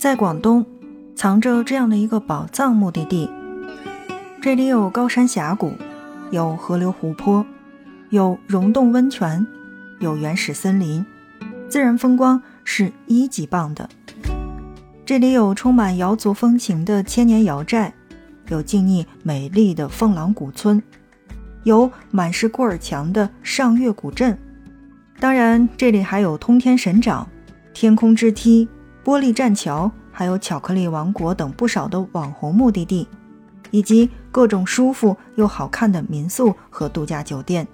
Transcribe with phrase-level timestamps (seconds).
[0.00, 0.64] 在广东，
[1.14, 3.28] 藏着这样的一个宝藏目的地，
[4.40, 5.74] 这里有高山峡谷，
[6.30, 7.44] 有河流湖泊，
[8.08, 9.46] 有溶洞温泉，
[9.98, 11.04] 有原始森林，
[11.68, 13.86] 自然风光是一级棒的。
[15.04, 17.92] 这里有充满瑶族风情的千年瑶寨，
[18.48, 20.82] 有静谧美丽的凤廊古村，
[21.64, 24.38] 有满是过儿墙的上月古镇。
[25.18, 27.28] 当然，这里还有通天神掌、
[27.74, 28.66] 天空之梯、
[29.04, 33.08] 玻璃栈桥，还有巧克力王国等不少的网红目的地，
[33.70, 37.66] 以及各种舒服又好看的民宿和度假酒店。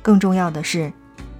[0.00, 0.92] 更重要的是，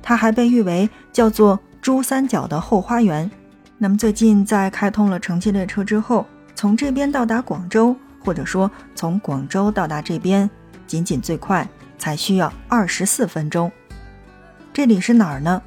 [0.03, 3.31] 它还被誉为叫做“珠三角的后花园”。
[3.79, 10.49] 那么最近在开通了城际列车之后，从这边到达广州，或者说从广州到达这边，
[10.87, 11.69] 仅仅最快
[11.99, 13.71] 才需要二十四分钟。
[14.73, 15.61] 这里是哪儿呢？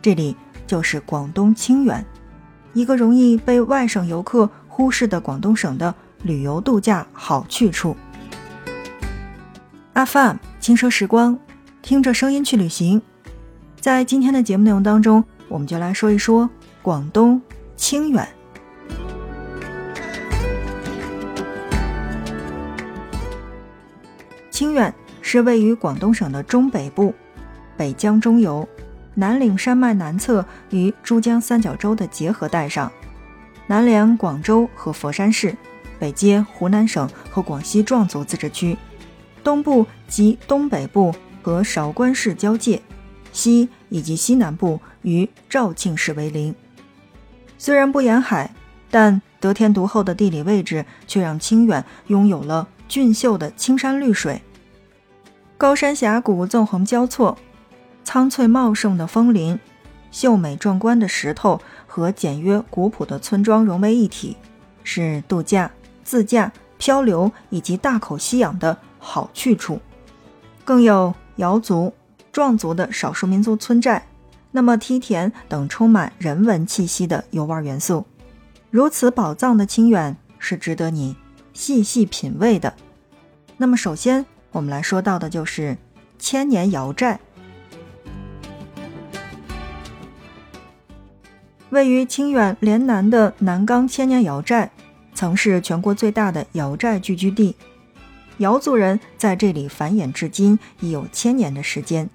[0.00, 2.04] 这里就是广东清远，
[2.76, 7.96] 一个容易被外省游客忽视的广东省的旅游度假好去处。
[9.94, 11.38] FM 轻奢时光，
[11.80, 13.00] 听着声音去旅行。
[13.80, 16.50] 在今天的节目内容当中，我们就来说一说。
[16.82, 17.40] 广东
[17.76, 18.28] 清远，
[24.50, 27.14] 清远是位于广东省的中北部，
[27.74, 28.68] 北江中游，
[29.18, 32.92] 南岭山脉南侧与珠江三角洲的结合带上，
[33.66, 35.56] 南连广州和佛山市，
[35.98, 38.76] 北接湖南省和广西壮族自治区，
[39.42, 42.82] 东部及东北部和韶关市交界，
[43.32, 46.54] 西以及西南部与肇庆市为邻。
[47.56, 48.54] 虽然不沿海，
[48.90, 54.42] 但得天独厚的地理位置却让清远拥有了俊秀的青山绿水、
[55.56, 57.38] 高山峡谷纵横交错、
[58.06, 59.58] 苍翠茂盛的枫林、
[60.12, 64.36] 秀美壮观的石头和简约古朴的村庄融为一体，
[64.84, 65.68] 是度假、
[66.04, 69.80] 自驾、漂流以及大口吸氧的好去处。
[70.64, 71.92] 更有瑶族、
[72.30, 74.06] 壮族的少数民族村寨。
[74.52, 78.06] 那么梯田等充满人文气息的游玩元素，
[78.70, 81.16] 如此宝藏的清远是值得你
[81.52, 82.72] 细细品味的。
[83.56, 85.76] 那么首先我们来说到的就是
[86.20, 87.18] 千年瑶寨，
[91.70, 94.70] 位于清远连南的南岗千年瑶寨，
[95.14, 97.56] 曾是全国最大的瑶寨聚居地，
[98.38, 102.08] 瑶族人在这里繁衍至今已有千年的时间，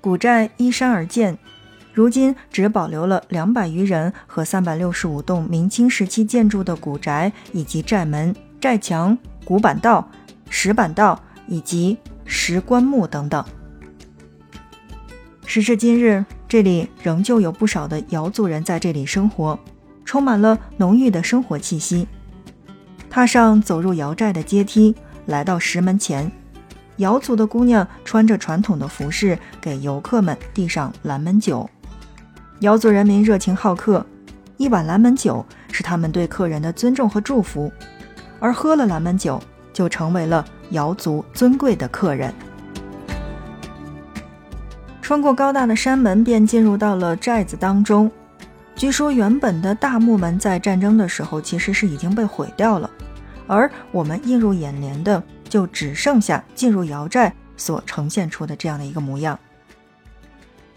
[0.00, 1.36] 古寨依山而建。
[1.92, 10.08] 如今只保留了两百余人和三百六十五栋明清时期建筑的古宅，以及寨门、寨墙、古板道、
[10.48, 13.44] 石板道以及石棺木等等。
[15.44, 19.56] 时至今日，这里仍旧有不少的瑶族人在这里生活，
[20.04, 22.08] 充满了浓郁的生活气息。
[23.08, 24.92] 踏上走入瑶寨的阶梯，
[25.26, 26.28] 来到石门前，
[26.96, 31.70] 瑶族的姑娘穿着传统的服饰，给游客们递上蓝门酒。
[32.62, 34.04] 瑶族人民热情好客，
[34.56, 37.70] 一碗蓝门酒是他们对客人的尊重和祝福，
[38.40, 39.40] 而喝了蓝门酒
[39.72, 42.34] 就成为了瑶族尊贵的客人。
[45.10, 48.08] 穿过高大的山门，便进入到了寨子当中。
[48.76, 52.88] 据说原本的大木门在战争的时候其实是已经被毁掉了，
[53.48, 59.36] 而我们映入眼帘的就只剩下进入瑶寨所呈现出的这样的一个模样。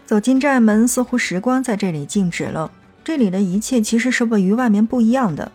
[0.04, 2.68] 走进寨门，似乎时光在这里静止了。
[3.04, 5.52] 这里的一切其实是与外面不一样的。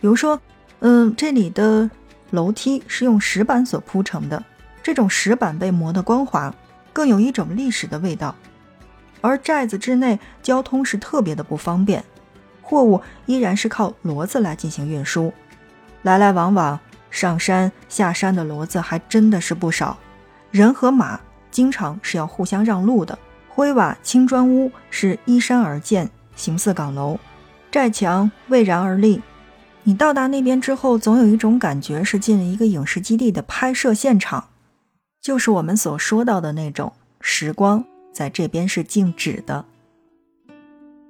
[0.00, 0.40] 比如说，
[0.78, 1.90] 嗯，这里的
[2.30, 4.42] 楼梯是用石板所铺成的，
[4.82, 6.54] 这种石板被磨得光滑，
[6.92, 8.34] 更有一种历史的味道。
[9.20, 12.04] 而寨子之内交通是特别的不方便，
[12.60, 15.32] 货物依然是靠骡子来进行运输，
[16.02, 16.78] 来来往往
[17.10, 19.96] 上山下山的骡子还真的是不少，
[20.50, 21.20] 人和马
[21.50, 23.18] 经常是要互相让路的。
[23.48, 27.18] 灰瓦青砖屋是依山而建，形似岗楼，
[27.70, 29.22] 寨墙巍然而立。
[29.84, 34.48] 你到达那边之后，总有一种感觉是进了一个影视基地的拍摄现场，
[35.22, 39.64] 就是我们所说到的那种时光在这边是静止的。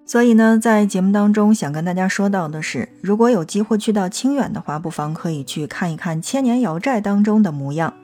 [0.04, 7.94] 所以呢，在节目当中想跟大家说到的是，如果有机会去到清远的话，不妨可以去看一看千年瑶寨当中的模样。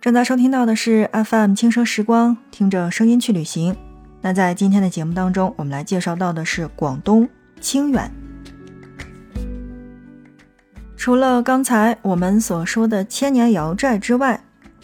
[0.00, 3.76] 正在收听到的是 FM 轻声时光，听着声音去旅行。
[4.20, 7.28] 那在今天的节目当中，我们来介绍到的是广东
[7.60, 8.08] 清远。
[11.00, 14.38] 除了刚才我们所说的千年瑶寨之外，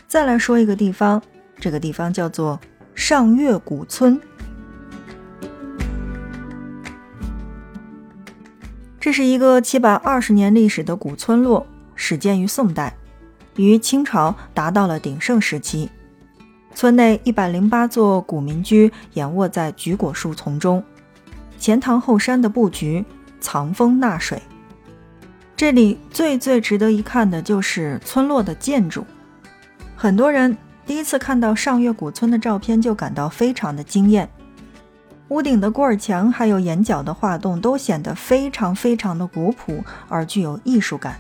[0.09, 1.21] 再来说一个地方，
[1.61, 2.59] 这个地方叫做
[2.95, 4.19] 上月古村。
[8.99, 12.97] 这是一个七百二十年历史的古村落，始建于宋代，
[13.57, 15.91] 于清朝达到了鼎盛时期。
[16.75, 20.83] 村内一百零八座古民居掩卧在橘果树丛中，
[21.59, 23.05] 前塘后山的布局
[23.39, 24.41] 藏风纳水。
[25.57, 29.07] 这里最最值得一看的就是村落的建筑。
[29.97, 30.55] 很多人
[30.85, 34.29] 第一次看到上月古村的照片就感到非常的惊艳，
[35.29, 41.19] 屋顶的过耳墙还有檐角的画栋都显得非常非常的古朴而具有艺术感。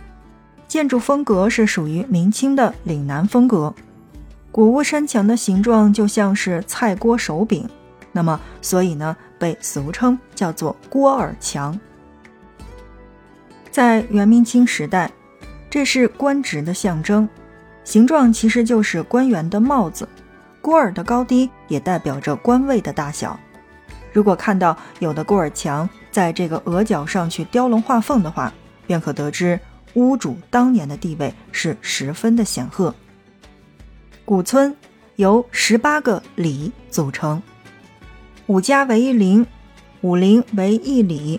[0.68, 3.74] 建筑风格是属于明清的岭南风格。
[4.52, 7.66] 古屋山墙的形状就像是菜锅手柄，
[8.12, 11.78] 那么所以呢被俗称叫做锅耳墙。
[13.76, 15.12] 在元明清时代，
[15.68, 17.28] 这是官职的象征，
[17.84, 20.08] 形状其实就是官员的帽子，
[20.62, 23.38] 锅耳的高低也代表着官位的大小。
[24.14, 28.50] 如果看到有的锅耳墙在这个额角上去雕龙画凤的话，
[28.86, 29.60] 便可得知
[29.92, 32.94] 屋主当年的地位是十分的显赫。
[34.24, 34.74] 古村
[35.16, 37.42] 由十八个里组成，
[38.46, 39.46] 五家为一邻，
[40.00, 41.38] 五邻为一里，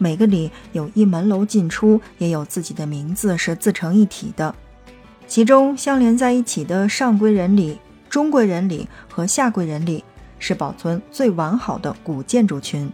[0.00, 4.52] 每个里有一门楼进出，也有自己的名字，是自成一体的。
[5.28, 10.02] 其中相连在一起的上归人里、中归人里和下归人里，
[10.38, 12.90] 是保存最完好的古建筑群。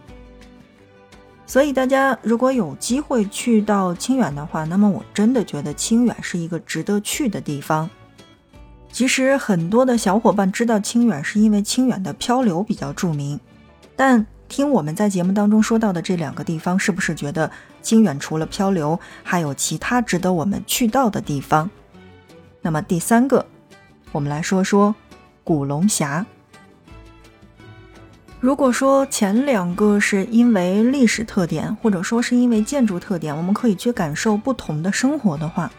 [1.45, 7.89] 所以大家如果有机会去到清远的话，那么我真的觉得清远是一个值得去的地方。
[8.91, 13.39] 其实很多的小伙伴知道清远，是因为清远的漂流比较著名。
[13.95, 17.51] 但听我们在节目当中说到的这两个地方，是不是觉得
[17.81, 21.69] 清远除了漂流，还有其他值得我们去到的地方？
[22.61, 23.45] 那么第三个，
[24.11, 24.95] 我们来说说
[25.43, 26.25] 古龙峡。
[28.39, 35.71] 如果说前两个是因为历史特点，或者说是因为建筑特点，我们可以去感受不同的生活的话，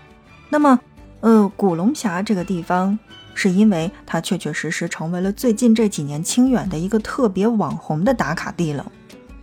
[0.49, 0.79] 那么。
[1.21, 2.97] 呃，古龙峡这个地方，
[3.39, 8.85] 是因为它确确实实成为了最近这几年清远的一个特别网红的打卡地了。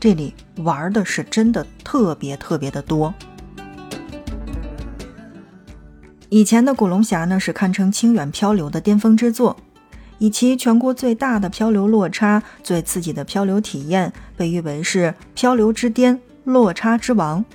[0.02, 3.14] 这里玩的是真的特别特别的多。
[6.28, 9.56] 以前的古龙峡呢，是堪称清远漂流的巅峰之作，
[10.18, 17.46] 以其全国最大的漂流落差、最刺激的漂流体验，被誉为是漂流之巅、落差之王。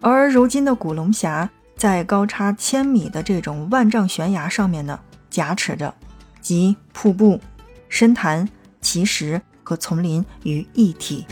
[0.00, 1.50] 而如今的古龙峡。
[1.74, 5.00] 在高差千米的这种万丈悬崖上面呢，
[5.32, 5.92] 夹持着
[6.40, 7.40] 集瀑布、
[7.88, 8.48] 深潭、
[8.80, 11.26] 奇石和丛林于一体。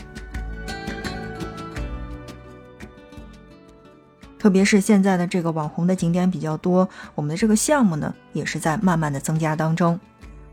[4.39, 9.99] 特别是现在的这个网红的景点比较多，我们的这个项目呢，也是在慢慢的增加当中。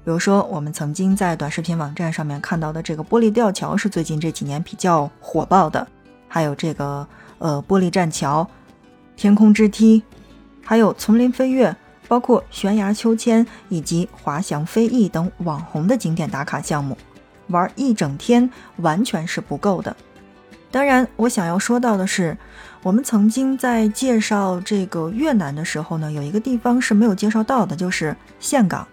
[0.05, 5.89] 比如说，我们曾经在短视频网站上面看到的这个玻璃吊桥，是最近这几年比较火爆的。
[6.29, 7.09] 还有这个
[7.39, 8.47] 呃玻璃栈桥。
[9.17, 10.03] 天空之梯，
[10.63, 11.75] 还有丛林飞跃，
[12.09, 16.97] 包括悬崖秋千以及滑翔飞翼等网红的景点打卡项目，
[17.49, 19.95] 玩一整天完全是不够的。
[20.71, 22.37] 当然，我想要说到的是，
[22.83, 28.89] 我们曾经在介绍这个越南的时候呢，有一个地方是没有介绍到的，就是岘港。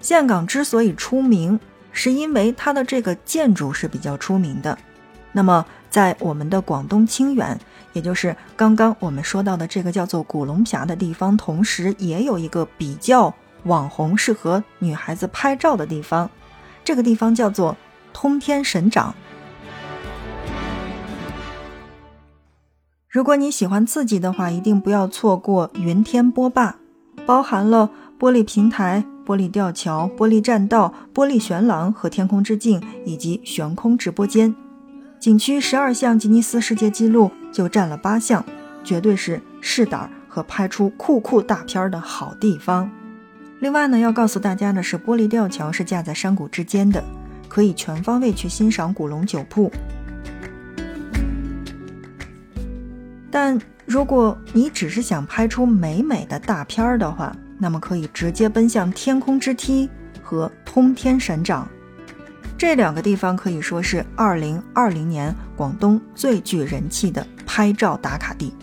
[0.00, 1.58] 岘港之所以出名，
[1.92, 4.78] 是因为它的这个建筑是比较出名的。
[5.32, 7.58] 那么，在我们的广东清远。
[7.92, 13.34] 也就是刚刚我们说到的这个叫做古龙峡的地方，同时也有一个比较
[13.64, 16.30] 网红、适合女孩子拍照的地方。
[16.84, 17.76] 这个地方叫做
[18.12, 19.14] 通天神掌。
[23.08, 26.76] 如果你喜欢刺激的话，一定不要错过云天波坝，
[27.26, 34.54] 包含了玻璃平台、玻璃吊桥、玻璃栈道、玻璃悬廊和天空之镜，以及悬空直播间。
[35.20, 38.44] 景区十二项吉尼斯世界纪录就占了八项，
[38.82, 42.90] 绝对是试胆和拍出酷酷大片的好地方。
[43.60, 47.04] 另外呢，要告诉大家的是，玻璃吊桥是架在山谷之间的，
[47.48, 49.70] 可以全方位去欣赏古龙酒铺。
[53.30, 53.56] 但
[53.86, 59.88] 如果你只是想拍出美美的大片儿的话，那么可以直接奔向天空之梯
[60.22, 61.68] 和通天神掌。
[62.62, 68.54] 这两个地方可以说是二零二零年广东最具人气的拍照打卡地。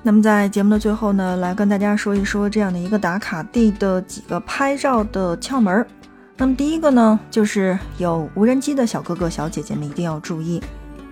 [0.00, 5.84] 那么在节目的最后呢，来跟大家说一说这样的一个打卡地的几个拍照的窍门。
[6.36, 10.62] 那么第一个呢，就是有无人机的小哥哥小姐姐们一定要注意。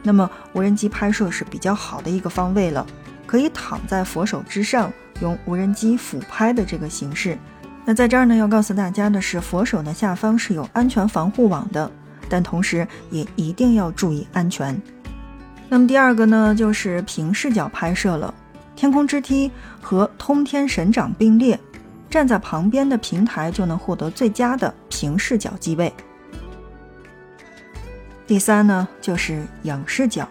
[0.05, 2.87] 那么无人机拍摄是比较好的一个方位了，
[3.27, 4.89] 可以躺在佛手之上，
[5.21, 7.37] 用无人机俯拍的这个形式。
[7.85, 11.91] 那在这儿呢，要告诉大家的是，佛手的下方是有安全防护网的，
[12.29, 14.81] 但同时也一定要注意安全。
[15.69, 18.33] 那么第二个呢，就是平视角拍摄了，
[18.75, 19.51] 天空之梯
[19.83, 21.61] 和通天神掌并列，
[22.09, 25.93] 站在旁边的平台就能获得最佳的平视角机位。
[28.27, 30.27] 第三呢，就是仰视角，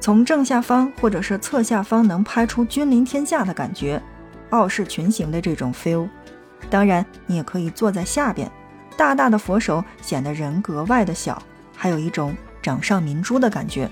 [0.00, 4.02] 从正下方或者是侧下方能拍出君临天下的感觉，
[4.50, 6.06] 傲视群雄的这种 feel。
[6.70, 8.50] 当然，你也可以坐在下边，
[8.96, 11.42] 大大的佛手显得人格外的小，
[11.76, 13.88] 还有一种掌上明珠的感觉。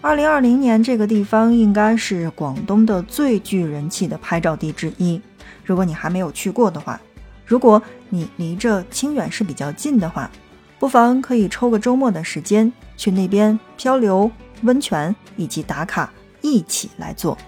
[0.00, 5.20] 二零二零年这个地方应该是广东的最具人气的拍照地之一。
[5.64, 7.00] 如果你还没有去过的话，
[7.46, 10.30] 如果你离着清远是比较近的话。
[10.76, 14.30] 不妨可以抽个周末的时间去那边漂流、
[14.64, 17.38] 温泉以及打卡一起来做。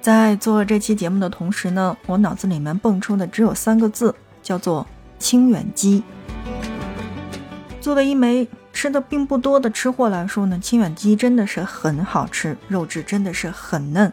[0.00, 4.86] 在做这期节目的同时呢，我脑子里面蹦出的只有三个字，叫做
[5.18, 6.02] 清远鸡。
[7.80, 14.12] 作为一枚吃的并不多的吃货来说呢，清远鸡真的是很好吃，肉质真的是很嫩，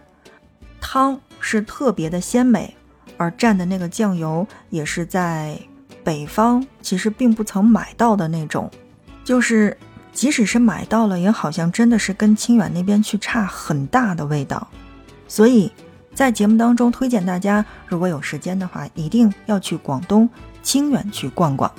[0.82, 2.75] 汤是特别的鲜美，
[3.17, 5.58] 而蘸的那个酱油也是在。
[6.03, 8.72] 北方其实并不曾买到的那种，
[9.25, 9.77] 就是
[10.13, 14.65] 即使是买到了，也好像真的是跟清远那边去差很大的味道。
[15.28, 15.72] 所以
[16.14, 20.30] 在节目当中推荐大家，如果有时间的话，一定要去广东
[20.64, 21.72] 清远去逛逛。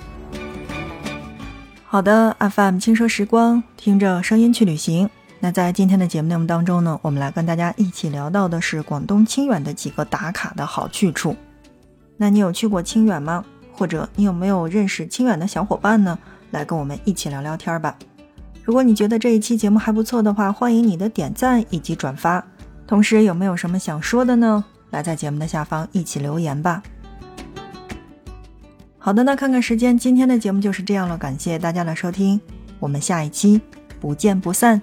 [1.85, 5.09] 好的，FM 轻奢时光，听着声音去旅行。
[5.41, 11.35] 那在今天的节目内容当中呢，我们来跟大家一起聊到的是广东清远的几个打卡的好去处。
[12.17, 13.45] 那你有去过清远吗？
[13.73, 16.19] 或者你有没有认识清远的小伙伴呢？
[16.51, 17.97] 来跟我们一起聊聊天吧。
[18.65, 22.45] 如果你觉得这一期节目还不错的话，欢迎你的点赞以及转发。
[22.89, 24.65] 同时，有没有什么想说的呢？
[24.91, 26.83] 来在节目的下方一起留言吧。
[28.99, 31.19] 好的，那看看时间，今天的节目就是这样了。
[31.19, 32.41] 感谢大家的收听，
[32.81, 33.61] 我们下一期
[34.01, 34.81] 不见不散。